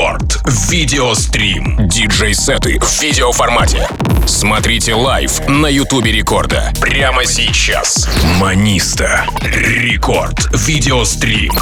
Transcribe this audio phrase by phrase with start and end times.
[0.00, 1.76] Record Video Stream.
[1.86, 3.86] Диджей-сеты в видеоформате.
[4.26, 6.72] Смотрите live на Ютубе Рекорда.
[6.80, 8.08] Прямо сейчас.
[8.38, 9.26] Monista.
[9.42, 11.52] Record Video Stream.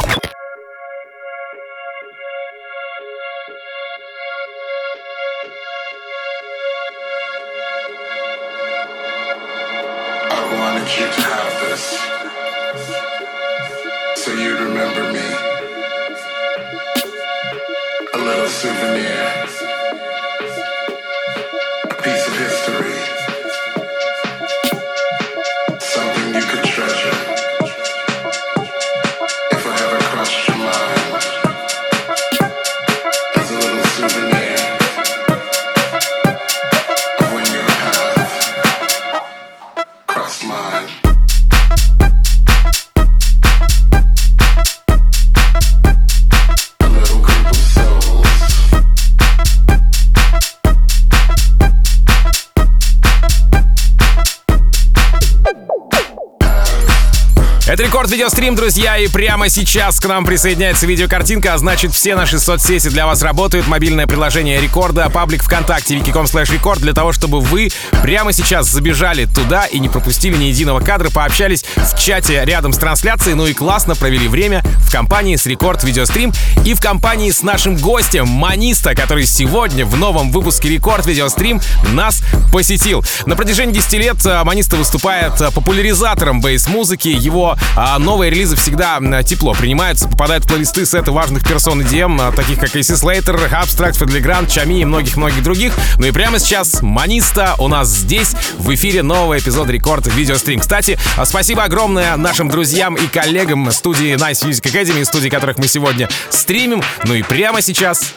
[11.00, 11.27] Это
[18.80, 19.27] Рекорд
[58.18, 63.06] Видеострим, друзья, и прямо сейчас к нам присоединяется видеокартинка, а значит все наши соцсети для
[63.06, 63.68] вас работают.
[63.68, 67.70] Мобильное приложение Рекорда, паблик ВКонтакте, wiki.com slash рекорд, для того, чтобы вы
[68.02, 72.78] прямо сейчас забежали туда и не пропустили ни единого кадра, пообщались в чате рядом с
[72.78, 76.32] трансляцией, ну и классно провели время в компании с Рекорд Видеострим
[76.64, 81.60] и в компании с нашим гостем Маниста, который сегодня в новом выпуске Рекорд Видеострим
[81.92, 83.04] нас посетил.
[83.26, 88.98] На протяжении 10 лет а, Маниста выступает а, популяризатором бейс-музыки, его а новые релизы всегда
[89.22, 94.00] тепло принимаются, попадают в плейлисты сеты важных персон EDM, а, таких как AC Slater, Abstract,
[94.00, 95.74] Fedley Grant, Чами и многих-многих других.
[95.98, 100.58] Ну и прямо сейчас Маниста у нас здесь в эфире новый эпизод Рекорд Видеострим.
[100.58, 105.68] Кстати, а, спасибо огромное нашим друзьям и коллегам студии Nice Music Academy, студии которых мы
[105.68, 106.82] сегодня стримим.
[107.04, 108.14] Ну и прямо сейчас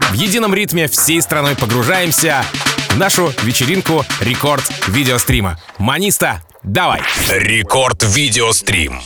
[0.00, 2.42] в едином ритме всей страной погружаемся
[2.88, 5.60] в нашу вечеринку рекорд видеострима.
[5.76, 7.00] Маниста, Давай.
[7.30, 9.00] Рекорд видеострим.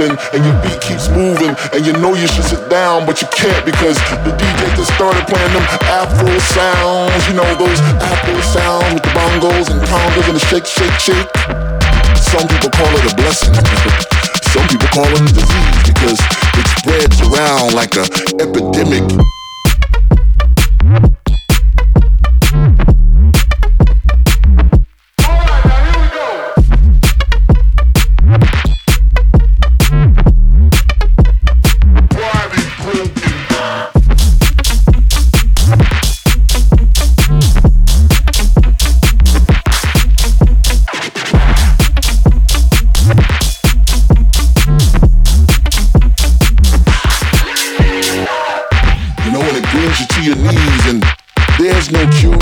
[0.00, 3.64] And your beat keeps moving and you know you should sit down but you can't
[3.66, 9.02] because the DJ just started playing them Afro sounds, you know those Afro sounds with
[9.02, 11.28] the bongos and congas and the shake, shake, shake.
[12.30, 13.54] Some people call it a blessing.
[14.54, 16.20] Some people call it a disease because
[16.54, 18.06] it spreads around like an
[18.40, 19.37] epidemic.
[49.70, 51.02] brings you to your knees and
[51.58, 52.38] there's no cure,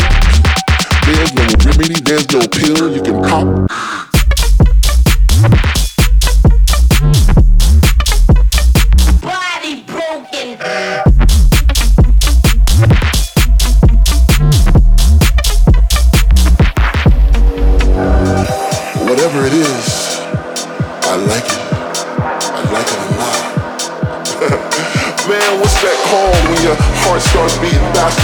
[1.06, 4.15] there's no remedy, there's no pill you can pop.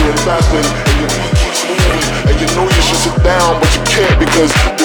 [0.03, 0.67] and
[0.99, 4.82] you, moving, and you know you should sit down, but you can't because.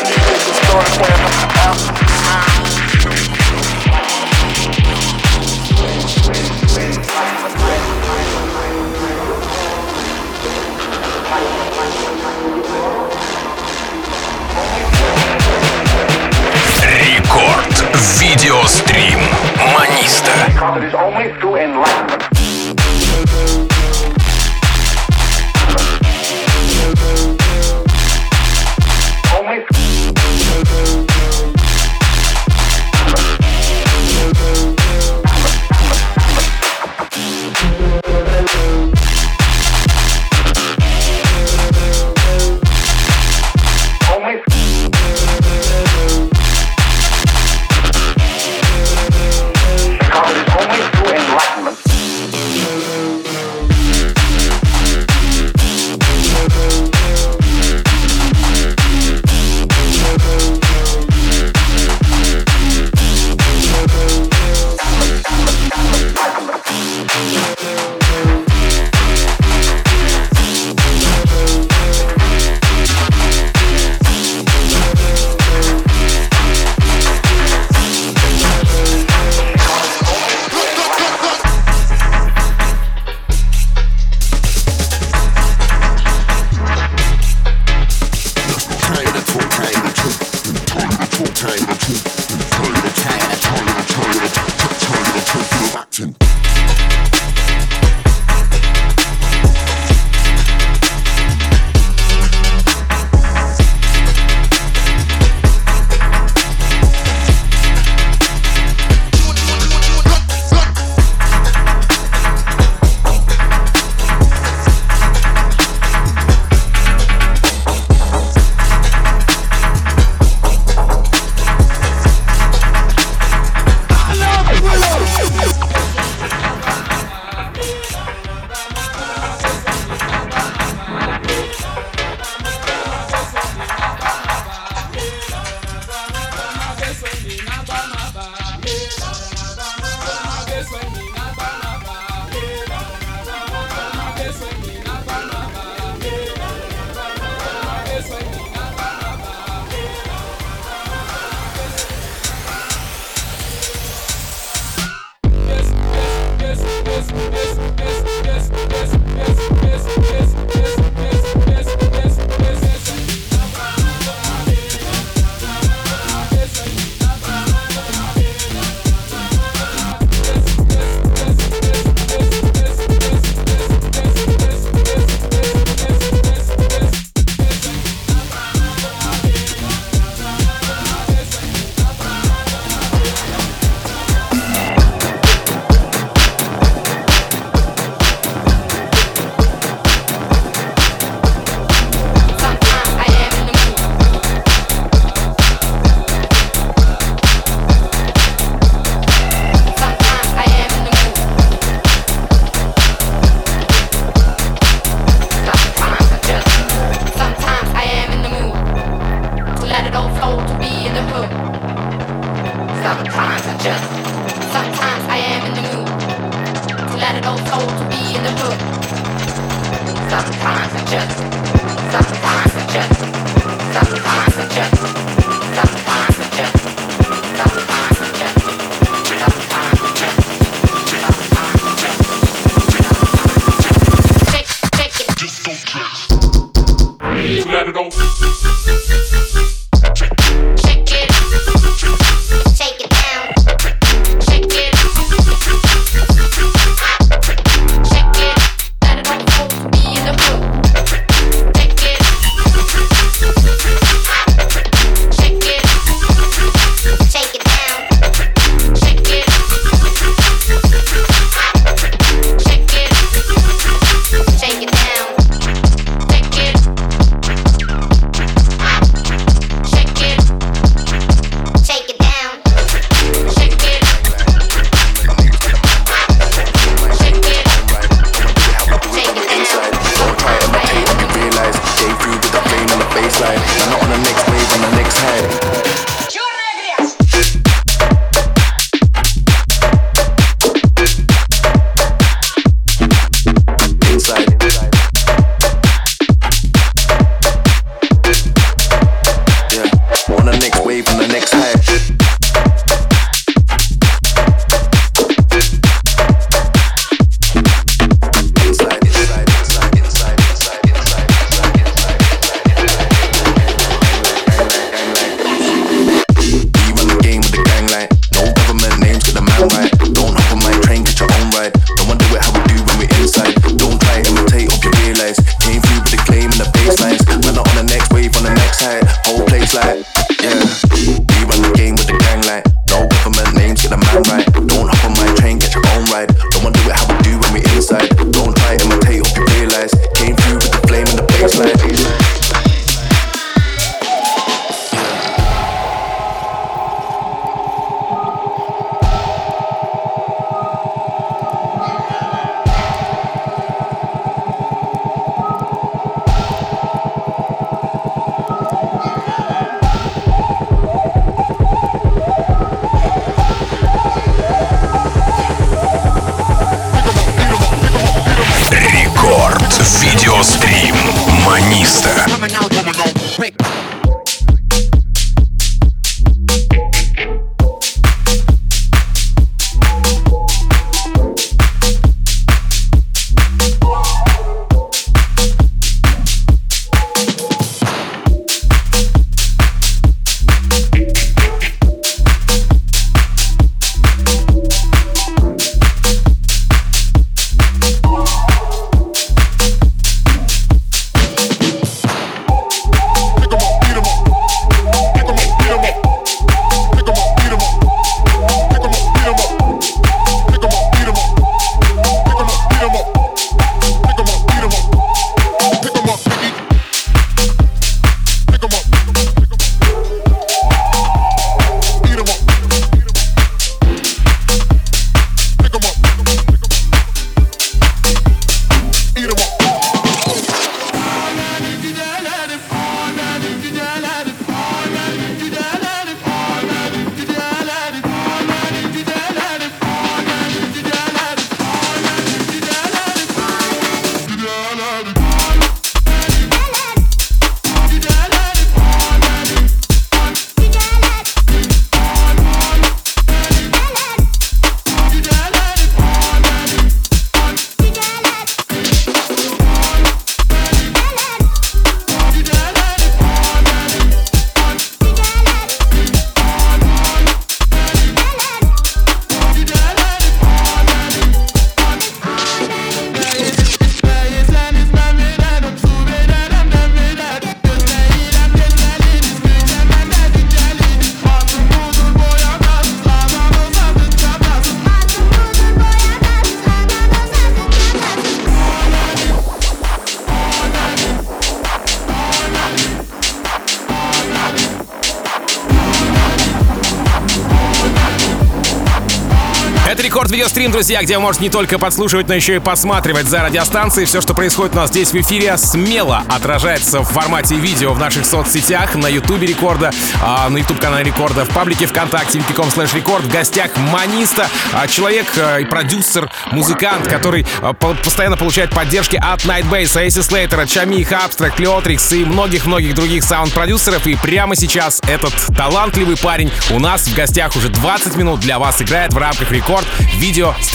[500.68, 503.88] Друзья, где вы можете не только подслушивать, но еще и посматривать за радиостанцией.
[503.88, 508.06] Все, что происходит у нас здесь в эфире, смело отражается в формате видео в наших
[508.06, 509.72] соцсетях, на ютубе Рекорда,
[510.04, 515.06] а, на ютуб-канале Рекорда, в паблике ВКонтакте, wiki.com slash рекорд, в гостях Маниста, а, человек
[515.18, 517.26] а, и продюсер, музыкант, который
[517.60, 523.88] по постоянно получает поддержки от Nightbase, Эйси Слейтера, Чами, Абстракт, Леотрикс и многих-многих других саунд-продюсеров.
[523.88, 528.62] И прямо сейчас этот талантливый парень у нас в гостях уже 20 минут для вас
[528.62, 529.66] играет в рамках Рекорд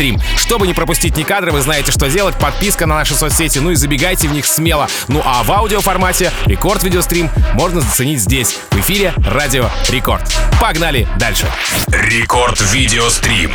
[0.02, 0.20] видеострим.
[0.36, 2.34] Чтобы не пропустить ни кадры, вы знаете, что делать.
[2.36, 4.88] Подписка на наши соцсети, ну и забегайте в них смело.
[5.08, 10.22] Ну а в аудиоформате рекорд видеострим можно заценить здесь, в эфире Радио Рекорд.
[10.60, 11.46] Погнали дальше.
[11.88, 13.52] Рекорд видеострим.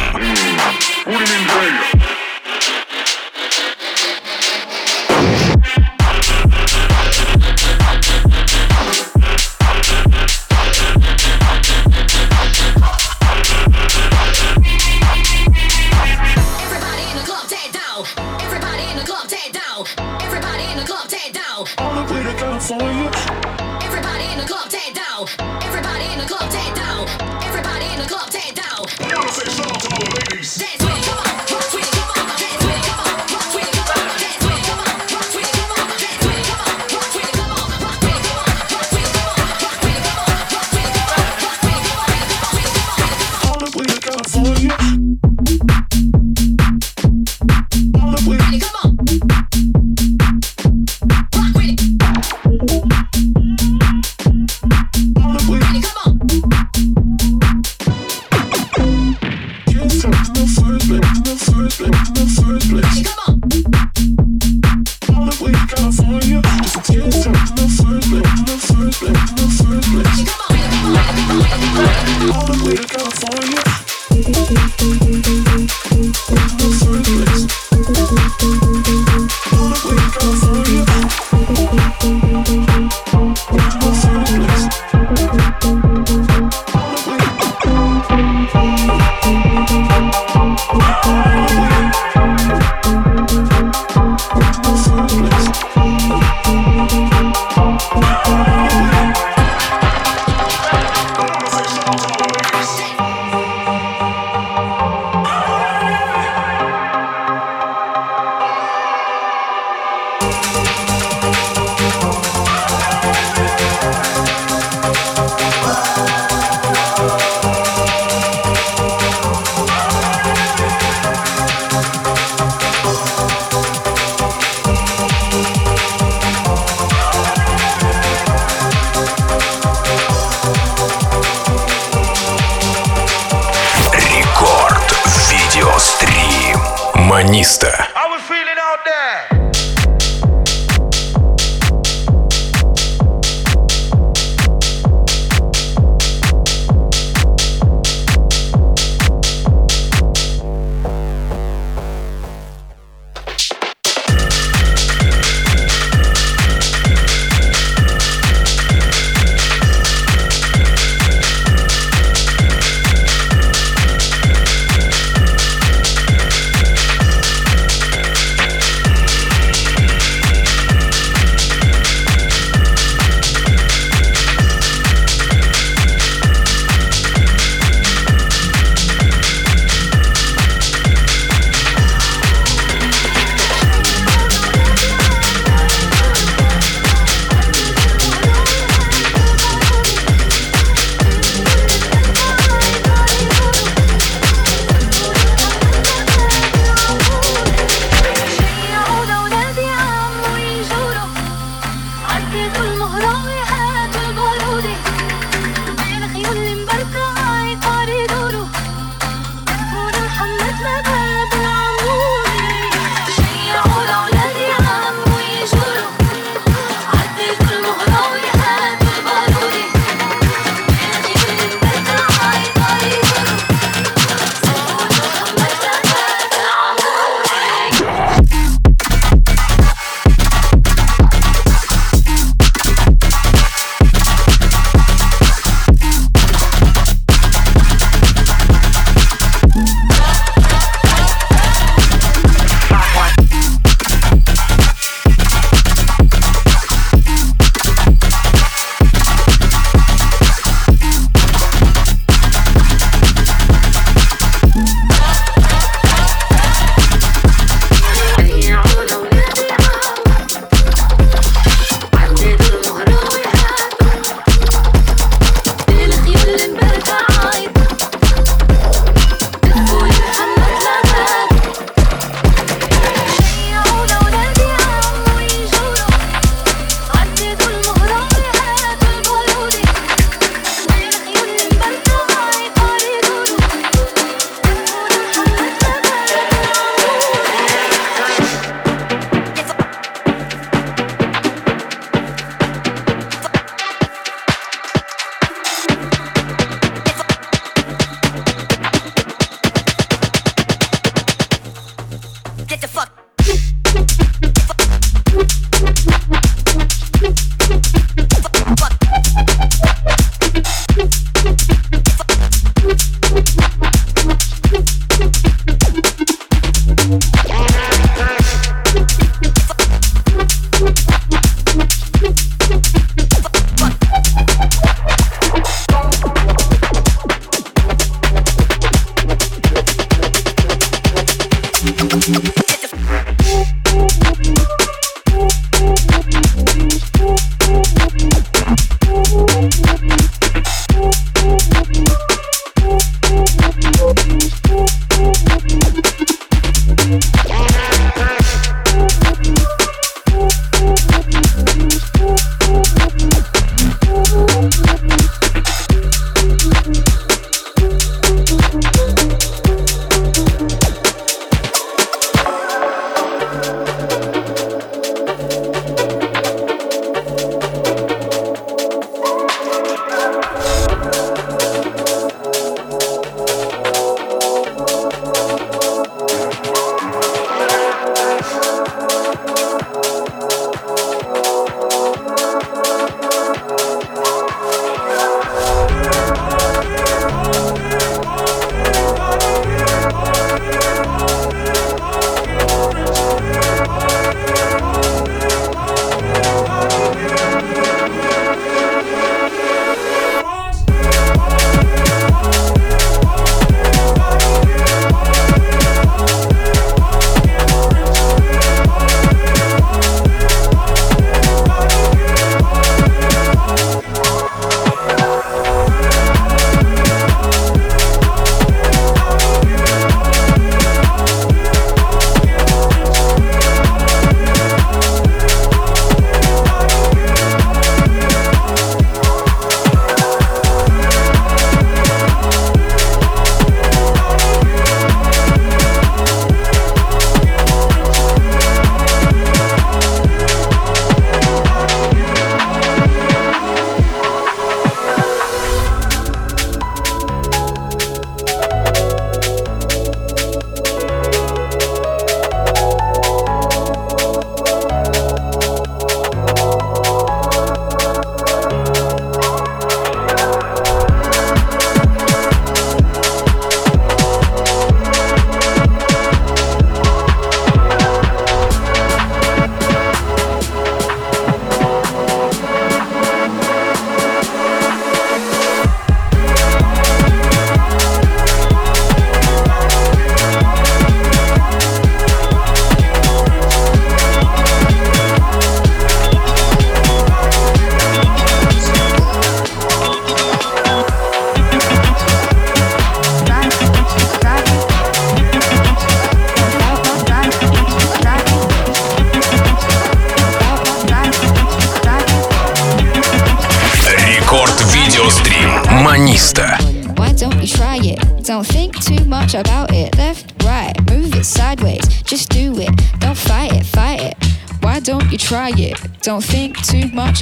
[137.18, 137.77] Гуманиста.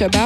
[0.00, 0.25] About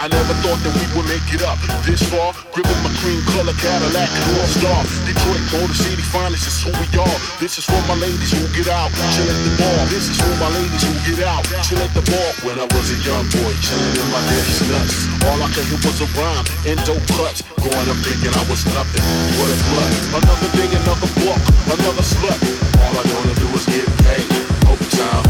[0.00, 2.32] I never thought that we would make it up this far.
[2.56, 4.80] Gripping my cream color Cadillac North Star.
[5.04, 7.16] Detroit, Motor City finest is who we are.
[7.36, 9.76] This is for my ladies who get out, chill at the bar.
[9.92, 12.28] This is for my ladies who get out, chill at the bar.
[12.48, 15.04] When I was a young boy, chilling in my daddy's nuts.
[15.28, 17.44] All I could hear was a rhyme and dope cuts.
[17.60, 19.04] Growing up thinking I was nothing.
[19.36, 19.92] What a blood.
[20.16, 21.40] Another day, another book,
[21.76, 22.40] another slut.
[22.80, 24.24] All I wanna do is get paid.
[24.64, 25.29] Overtime, don't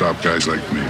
[0.00, 0.80] stop guys like me.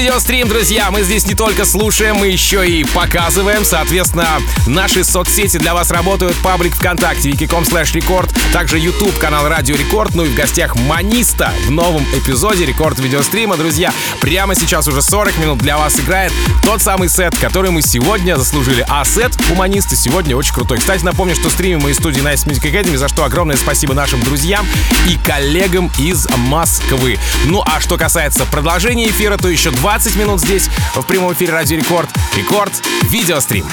[0.00, 0.90] Video Stream, друзья.
[0.90, 3.66] Мы здесь не только слушаем, мы еще и показываем.
[3.66, 6.34] Соответственно, наши соцсети для вас работают.
[6.42, 8.34] Паблик ВКонтакте, vk.com slash record.
[8.50, 10.14] Также YouTube, канал Радио Рекорд.
[10.14, 13.58] Ну и в гостях Monista в новом эпизоде Рекорд Видеострима.
[13.58, 13.92] Друзья,
[14.22, 16.32] прямо сейчас уже 40 минут для вас играет
[16.64, 18.86] тот самый сет, который мы сегодня заслужили.
[18.88, 20.78] А сет у Monista сегодня очень крутой.
[20.78, 24.22] Кстати, напомню, что стримим мы из студии Nice Music Academy, за что огромное спасибо нашим
[24.22, 24.66] друзьям
[25.06, 27.18] и коллегам из Москвы.
[27.44, 31.76] Ну а что касается продолжения эфира, то еще 20 минут здесь в прямом эфире Радио
[31.76, 32.08] Рекорд.
[32.36, 32.72] Record
[33.08, 33.66] Video Stream.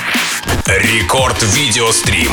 [0.66, 2.32] Record Video Stream.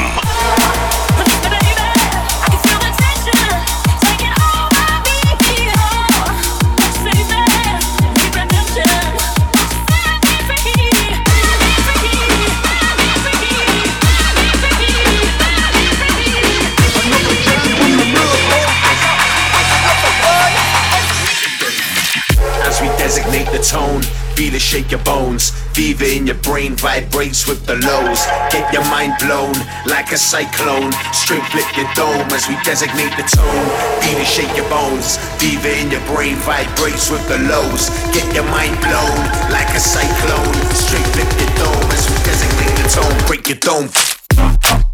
[23.64, 24.02] Tone,
[24.36, 25.50] feel shake your bones.
[25.72, 28.26] Fever in your brain vibrates with the lows.
[28.52, 29.54] Get your mind blown
[29.86, 30.92] like a cyclone.
[31.12, 33.68] Straight flip your dome as we designate the tone.
[34.04, 35.16] Feel shake your bones.
[35.40, 37.88] Fever in your brain vibrates with the lows.
[38.12, 39.16] Get your mind blown
[39.50, 40.54] like a cyclone.
[40.76, 43.16] Straight flip your dome as we designate the tone.
[43.26, 43.88] Break your dome.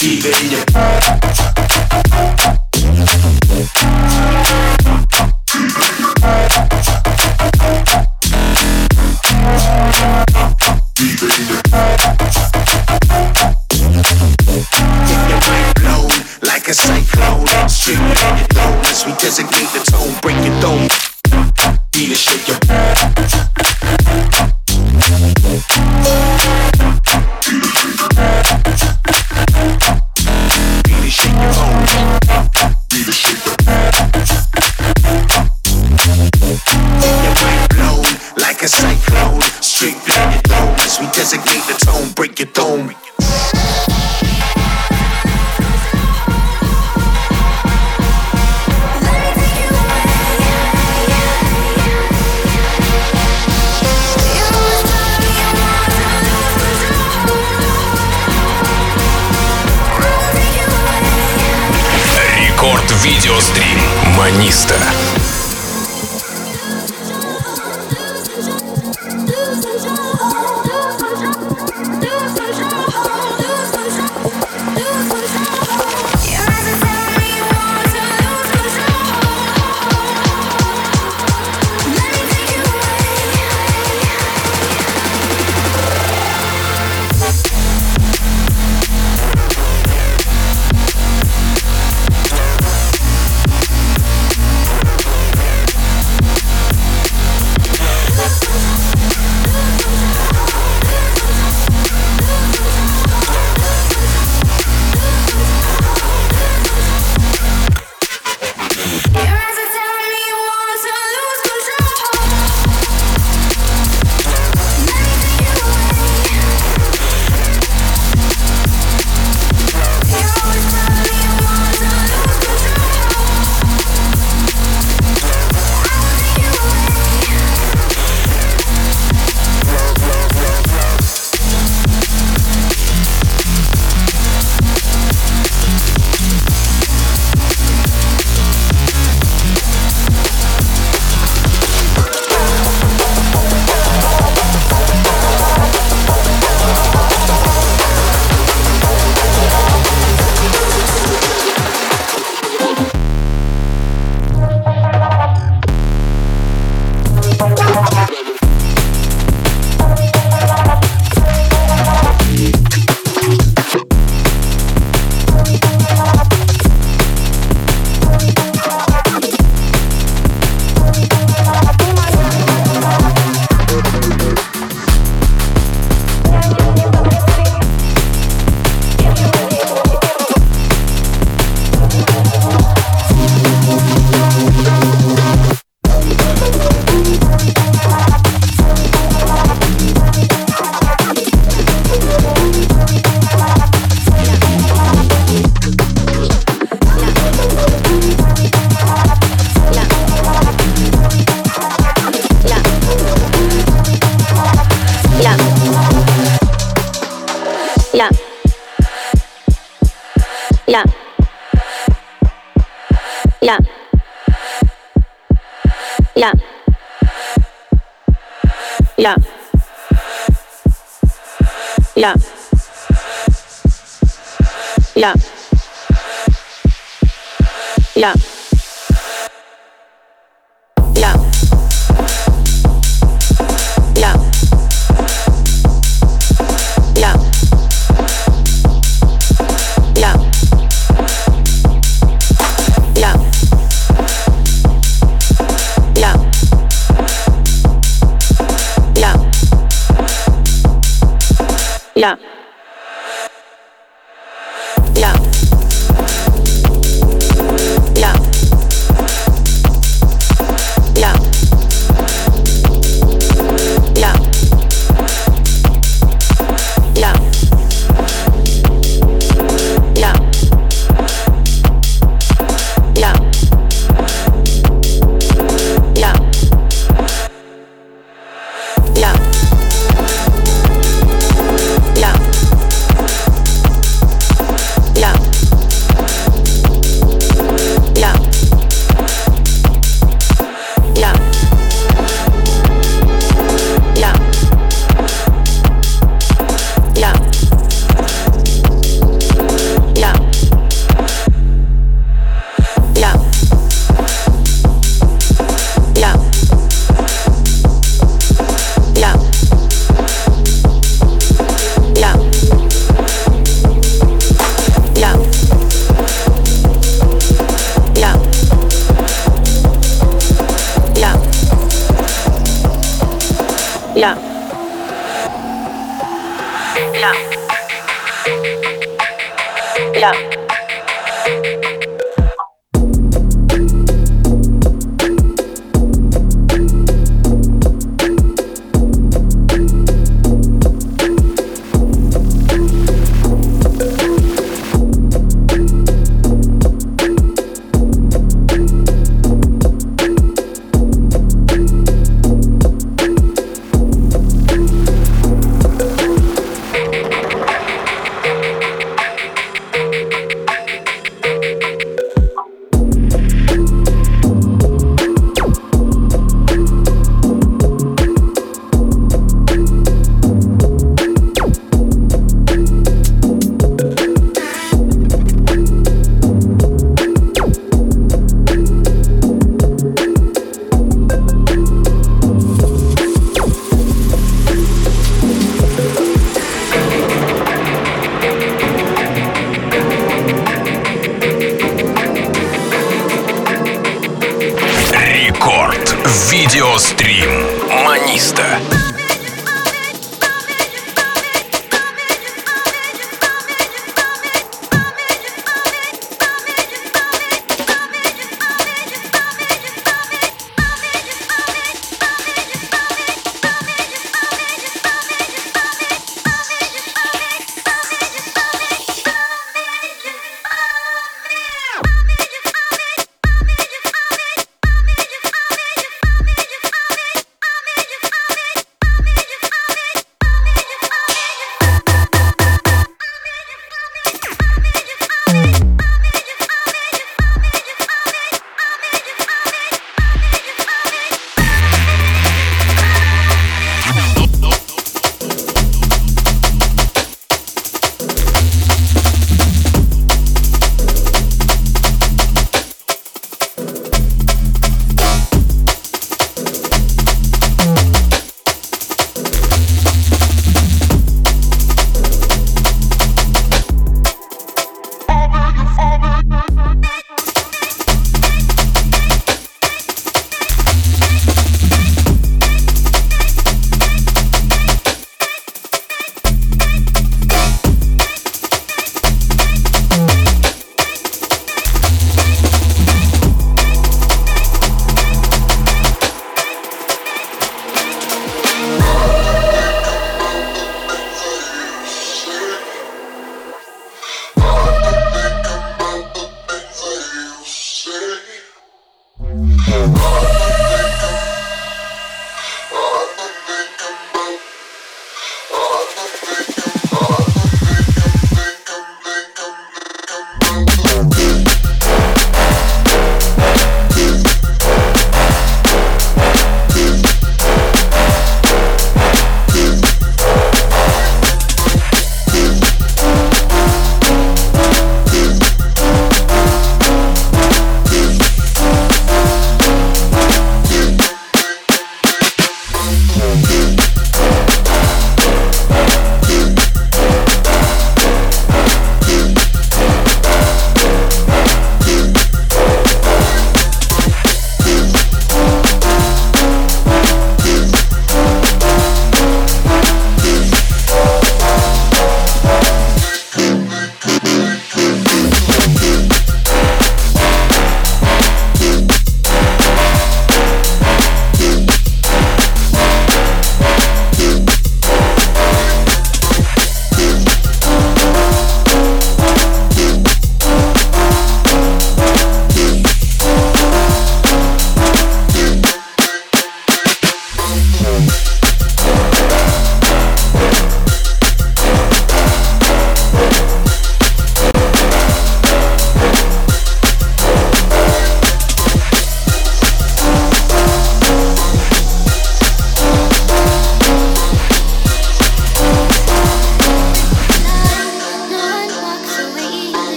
[0.00, 0.64] Fever in your.
[2.74, 3.70] Straight
[7.68, 8.13] in your
[19.24, 20.14] designate the tone.
[20.20, 20.88] Break your dome.
[21.92, 23.53] Feel it shake your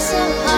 [0.00, 0.49] so high.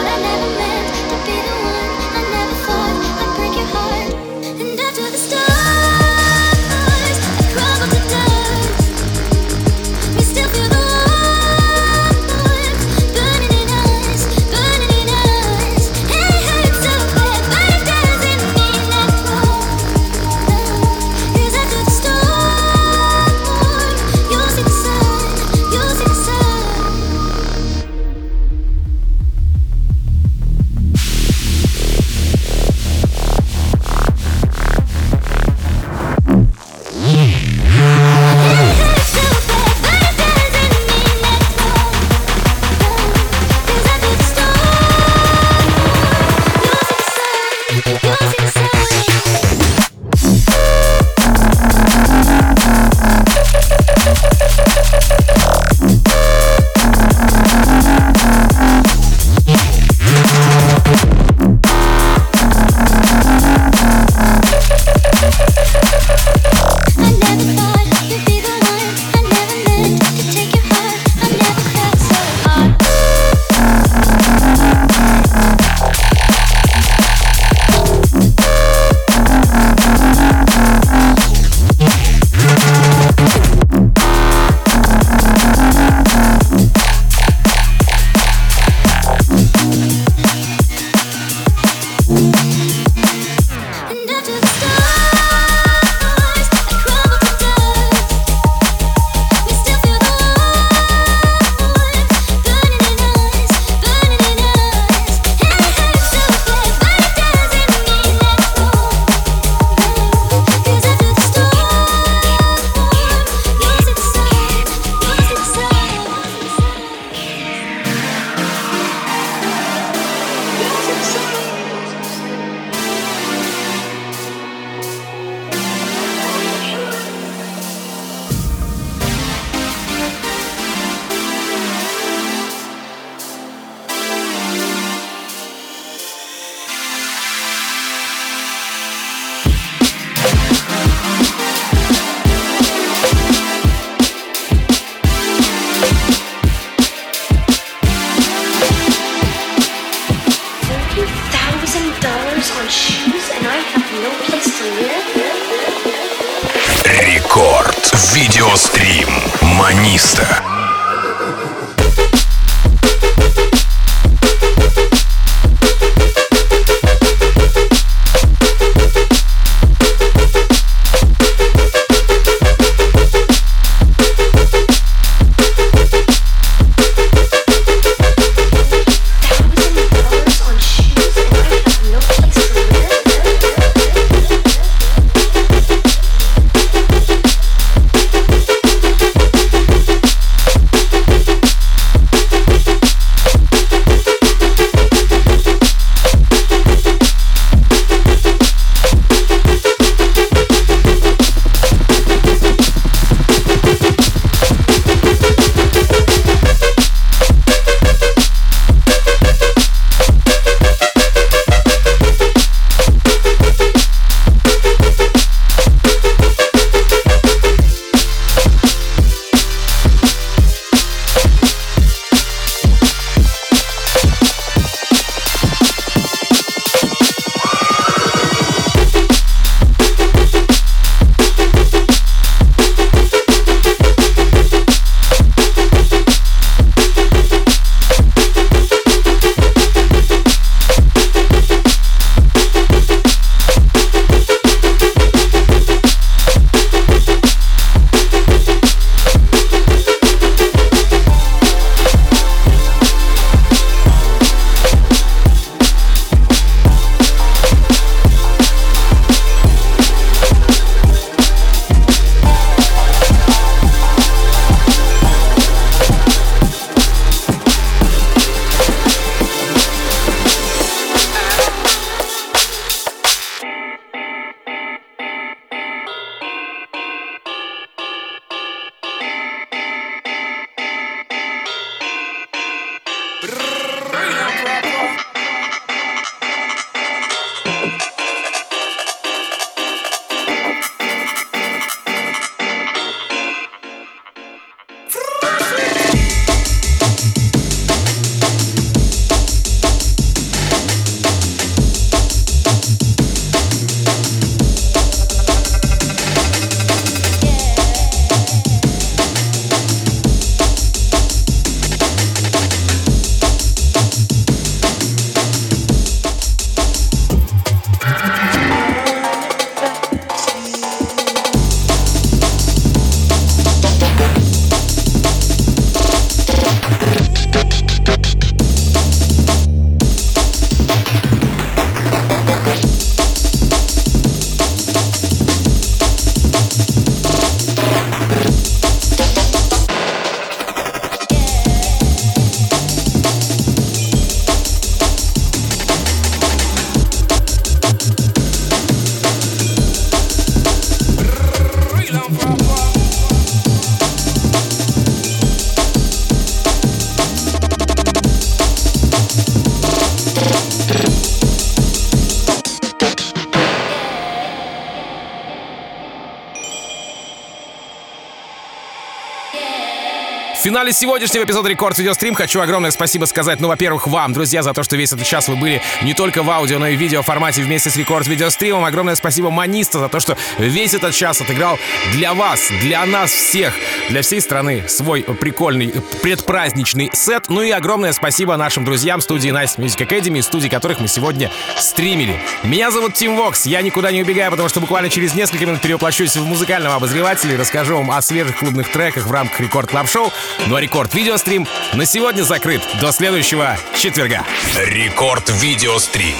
[370.63, 374.53] Финале сегодняшнего эпизода Record Video Stream хочу огромное спасибо сказать, ну, во-первых, вам, друзья, за
[374.53, 377.01] то, что весь этот час вы были не только в аудио, но и в видео
[377.01, 378.63] формате вместе с Рекорд Видеостримом.
[378.63, 381.59] Огромное спасибо Monista за то, что весь этот час отыграл
[381.91, 383.53] для вас, для нас всех,
[383.89, 387.25] для всей страны свой прикольный предпраздничный сет.
[387.27, 392.17] Ну и огромное спасибо нашим друзьям студии Nice Music Academy, студии которых мы сегодня стримили.
[392.43, 396.15] Меня зовут Тим Вокс, я никуда не убегаю, потому что буквально через несколько минут перевоплощусь
[396.15, 400.09] в музыкального обозревателя и расскажу вам о свежих клубных треках в рамках Record Club Show.
[400.55, 402.61] А Рекорд Видеострим на сегодня закрыт.
[402.79, 404.23] До следующего четверга.
[404.55, 406.15] Рекорд Видеострим.